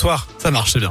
Soir, 0.00 0.28
ça 0.38 0.52
marche 0.52 0.76
bien. 0.76 0.90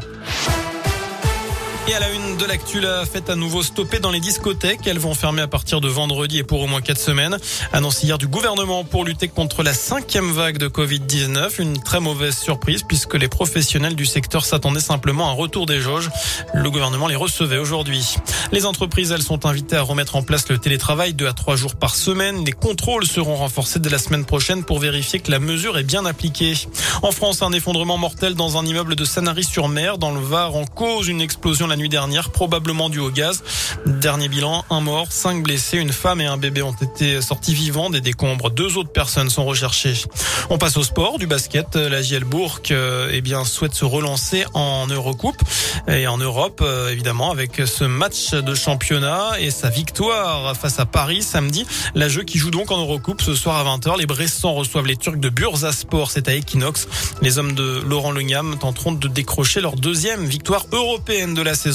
Et 1.90 1.94
à 1.94 2.02
la 2.02 2.12
une 2.12 2.36
de 2.36 2.44
l'actu, 2.44 2.82
la 2.82 3.06
fête 3.06 3.30
à 3.30 3.38
nouveau 3.38 3.64
stoppée 3.64 4.00
dans 4.00 4.12
les 4.12 4.20
discothèques. 4.20 4.86
Elles 4.88 5.00
vont 5.00 5.14
fermer 5.14 5.42
à 5.42 5.48
partir 5.48 5.80
de 5.80 5.88
vendredi 5.88 6.40
et 6.40 6.44
pour 6.44 6.62
au 6.62 6.68
moins 6.68 6.82
quatre 6.82 7.00
semaines. 7.00 7.38
Annonce 7.72 8.04
hier 8.04 8.18
du 8.18 8.28
gouvernement 8.28 8.84
pour 8.84 9.06
lutter 9.06 9.30
contre 9.30 9.64
la 9.64 9.74
cinquième 9.74 10.30
vague 10.34 10.58
de 10.58 10.68
Covid-19. 10.68 11.62
Une 11.62 11.82
très 11.82 12.02
mauvaise 12.02 12.38
surprise 12.38 12.84
puisque 12.84 13.14
les 13.14 13.30
professionnels 13.30 13.96
du 13.96 14.06
secteur 14.06 14.44
s'attendaient 14.44 14.82
simplement 14.82 15.30
à 15.30 15.32
un 15.32 15.36
retour 15.36 15.66
des 15.66 15.80
jauges. 15.80 16.10
Le 16.54 16.70
gouvernement 16.70 17.08
les 17.08 17.16
recevait 17.16 17.58
aujourd'hui. 17.58 18.16
Les 18.52 18.66
entreprises, 18.66 19.12
elles 19.12 19.24
sont 19.24 19.46
invitées 19.46 19.78
à 19.78 19.82
remettre 19.82 20.18
en 20.18 20.24
place 20.24 20.50
le 20.50 20.58
télétravail 20.58 21.14
deux 21.14 21.28
à 21.28 21.34
trois 21.34 21.56
jours 21.56 21.76
par 21.76 21.96
semaine. 21.96 22.44
Les 22.44 22.52
contrôles 22.52 23.06
seront 23.06 23.38
renforcés 23.38 23.80
dès 23.80 23.90
la 23.90 23.98
semaine 23.98 24.26
prochaine 24.26 24.66
pour 24.66 24.80
vérifier 24.80 25.22
que 25.22 25.32
la 25.32 25.40
mesure 25.40 25.78
est 25.78 25.84
bien 25.84 26.06
appliquée. 26.06 26.54
En 27.02 27.14
France, 27.14 27.42
un 27.42 27.54
effondrement 27.54 27.98
mortel 27.98 28.34
dans 28.34 28.58
un 28.58 28.66
immeuble 28.66 28.96
de 28.96 29.06
Sanary-sur-Mer, 29.06 29.98
dans 29.98 30.12
le 30.12 30.20
Var, 30.20 30.54
en 30.54 30.66
cause 30.66 31.08
une 31.08 31.22
explosion 31.22 31.68
nuit 31.78 31.90
dernière, 31.90 32.30
probablement 32.30 32.90
dû 32.90 33.00
au 33.00 33.10
gaz. 33.10 33.44
Dernier 33.86 34.28
bilan, 34.28 34.66
un 34.70 34.82
mort, 34.82 35.12
cinq 35.12 35.44
blessés, 35.44 35.78
une 35.78 35.92
femme 35.92 36.22
et 36.22 36.26
un 36.26 36.38
bébé 36.38 36.62
ont 36.62 36.74
été 36.74 37.22
sortis 37.22 37.54
vivants 37.54 37.90
des 37.90 38.02
décombres. 38.02 38.50
Deux 38.50 38.78
autres 38.78 38.92
personnes 38.92 39.30
sont 39.30 39.46
recherchées. 39.46 39.94
On 40.50 40.58
passe 40.58 40.78
au 40.78 40.84
sport, 40.84 41.20
du 41.20 41.28
basket. 41.28 41.76
La 41.76 42.02
JL 42.02 42.24
Bourg 42.24 42.60
euh, 42.72 43.10
eh 43.14 43.22
bien, 43.22 43.46
souhaite 43.46 43.74
se 43.74 43.86
relancer 43.86 44.46
en 44.54 44.88
Eurocoupe 44.88 45.42
et 45.88 46.08
en 46.08 46.18
Europe, 46.18 46.62
euh, 46.64 46.90
évidemment, 46.90 47.32
avec 47.32 47.62
ce 47.66 47.84
match 47.84 48.32
de 48.32 48.56
championnat 48.56 49.40
et 49.40 49.52
sa 49.52 49.70
victoire 49.70 50.56
face 50.56 50.80
à 50.80 50.86
Paris 50.86 51.22
samedi. 51.22 51.66
La 51.96 52.10
jeu 52.10 52.24
qui 52.24 52.38
joue 52.38 52.52
donc 52.52 52.72
en 52.72 52.80
Eurocoupe 52.80 53.22
ce 53.22 53.36
soir 53.36 53.56
à 53.58 53.78
20h. 53.78 53.98
Les 53.98 54.06
Bressans 54.06 54.54
reçoivent 54.54 54.86
les 54.86 54.98
Turcs 54.98 55.18
de 55.18 55.30
Bursaspor, 55.30 56.12
c'est 56.12 56.28
à 56.28 56.36
Equinox. 56.36 56.88
Les 57.22 57.38
hommes 57.38 57.54
de 57.54 57.82
Laurent 57.86 58.12
Legnam 58.12 58.58
tenteront 58.58 58.92
de 58.92 59.08
décrocher 59.08 59.62
leur 59.62 59.76
deuxième 59.76 60.26
victoire 60.26 60.66
européenne 60.72 61.34
de 61.34 61.42
la 61.42 61.56
saison 61.56 61.67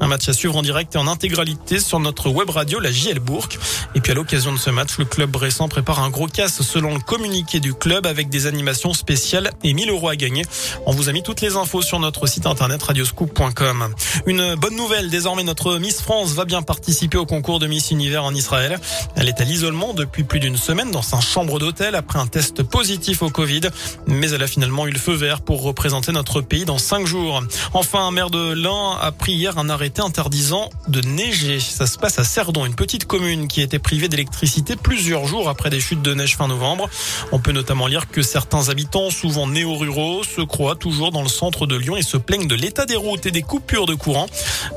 un 0.00 0.06
match 0.06 0.28
à 0.28 0.32
suivre 0.32 0.56
en 0.56 0.62
direct 0.62 0.94
et 0.94 0.98
en 0.98 1.06
intégralité 1.06 1.80
sur 1.80 2.00
notre 2.00 2.30
web 2.30 2.50
radio, 2.50 2.80
la 2.80 2.90
JL 2.90 3.20
Bourg. 3.20 3.48
Et 3.94 4.00
puis 4.00 4.12
à 4.12 4.14
l'occasion 4.14 4.52
de 4.52 4.58
ce 4.58 4.70
match, 4.70 4.98
le 4.98 5.04
club 5.04 5.30
Bressan 5.30 5.68
prépare 5.68 6.00
un 6.00 6.10
gros 6.10 6.26
casse 6.26 6.62
selon 6.62 6.94
le 6.94 7.00
communiqué 7.00 7.60
du 7.60 7.74
club 7.74 8.06
avec 8.06 8.28
des 8.28 8.46
animations 8.46 8.92
spéciales 8.92 9.50
et 9.62 9.74
1000 9.74 9.90
euros 9.90 10.08
à 10.08 10.16
gagner. 10.16 10.44
On 10.86 10.92
vous 10.92 11.08
a 11.08 11.12
mis 11.12 11.22
toutes 11.22 11.40
les 11.40 11.56
infos 11.56 11.82
sur 11.82 11.98
notre 12.00 12.26
site 12.26 12.46
internet 12.46 12.82
radioscoop.com. 12.82 13.94
Une 14.26 14.54
bonne 14.54 14.76
nouvelle, 14.76 15.10
désormais 15.10 15.44
notre 15.44 15.78
Miss 15.78 16.00
France 16.00 16.32
va 16.32 16.44
bien 16.44 16.62
participer 16.62 17.18
au 17.18 17.26
concours 17.26 17.58
de 17.58 17.66
Miss 17.66 17.90
Univers 17.90 18.24
en 18.24 18.34
Israël. 18.34 18.78
Elle 19.16 19.28
est 19.28 19.40
à 19.40 19.44
l'isolement 19.44 19.94
depuis 19.94 20.24
plus 20.24 20.40
d'une 20.40 20.56
semaine 20.56 20.90
dans 20.90 21.02
sa 21.02 21.20
chambre 21.20 21.58
d'hôtel 21.58 21.94
après 21.94 22.18
un 22.18 22.26
test 22.26 22.62
positif 22.62 23.22
au 23.22 23.30
Covid. 23.30 23.62
Mais 24.06 24.30
elle 24.30 24.42
a 24.42 24.46
finalement 24.46 24.86
eu 24.86 24.90
le 24.90 24.98
feu 24.98 25.14
vert 25.14 25.40
pour 25.40 25.62
représenter 25.62 26.12
notre 26.12 26.40
pays 26.40 26.64
dans 26.64 26.78
cinq 26.78 27.06
jours. 27.06 27.42
Enfin, 27.74 28.06
un 28.06 28.10
maire 28.10 28.30
de 28.30 28.52
l'Ain 28.52 28.96
a 29.00 29.12
pris 29.12 29.27
hier 29.32 29.58
un 29.58 29.68
arrêté 29.68 30.02
interdisant 30.02 30.70
de 30.88 31.00
neiger. 31.00 31.60
Ça 31.60 31.86
se 31.86 31.98
passe 31.98 32.18
à 32.18 32.24
Cerdon, 32.24 32.66
une 32.66 32.74
petite 32.74 33.04
commune 33.04 33.48
qui 33.48 33.60
été 33.60 33.78
privée 33.78 34.08
d'électricité 34.08 34.76
plusieurs 34.76 35.26
jours 35.26 35.48
après 35.48 35.70
des 35.70 35.80
chutes 35.80 36.02
de 36.02 36.14
neige 36.14 36.36
fin 36.36 36.48
novembre. 36.48 36.88
On 37.32 37.38
peut 37.38 37.52
notamment 37.52 37.86
lire 37.86 38.08
que 38.10 38.22
certains 38.22 38.68
habitants, 38.68 39.10
souvent 39.10 39.46
néo-ruraux, 39.46 40.24
se 40.24 40.40
croient 40.40 40.76
toujours 40.76 41.10
dans 41.10 41.22
le 41.22 41.28
centre 41.28 41.66
de 41.66 41.76
Lyon 41.76 41.96
et 41.96 42.02
se 42.02 42.16
plaignent 42.16 42.48
de 42.48 42.54
l'état 42.54 42.86
des 42.86 42.96
routes 42.96 43.26
et 43.26 43.30
des 43.30 43.42
coupures 43.42 43.86
de 43.86 43.94
courant. 43.94 44.26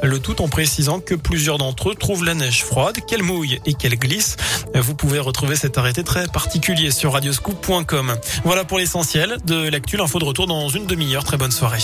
Le 0.04 0.20
tout 0.20 0.42
en 0.42 0.48
précisant 0.48 1.00
que 1.00 1.16
plusieurs 1.16 1.58
d'entre 1.58 1.92
eux 1.92 1.96
trouvent 1.96 2.26
la 2.26 2.34
neige 2.34 2.64
froide, 2.64 3.00
qu'elle 3.08 3.24
mouille 3.24 3.60
et 3.66 3.74
qu'elle 3.74 3.98
glisse. 3.98 4.38
Vous 4.76 4.96
pouvez 4.96 5.20
retrouver 5.20 5.56
cet 5.56 5.78
arrêté 5.78 6.04
très 6.04 6.28
particulier 6.28 6.92
sur 6.92 7.14
radioscoop.com. 7.14 8.16
Voilà 8.44 8.64
pour 8.64 8.78
l'essentiel 8.78 9.38
de 9.46 9.70
l'actu. 9.70 10.00
Info 10.02 10.20
de 10.20 10.26
retour 10.26 10.48
dans 10.48 10.68
une 10.70 10.86
demi-heure. 10.86 11.24
Très 11.24 11.38
bonne 11.38 11.52
soirée. 11.52 11.84